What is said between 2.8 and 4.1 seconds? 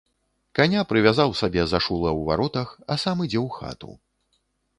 а сам ідзе ў хату.